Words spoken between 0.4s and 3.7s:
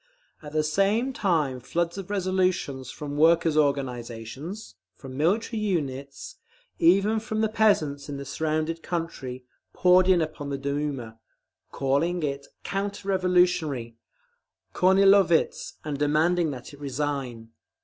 At the same time floods of resolutions from workers'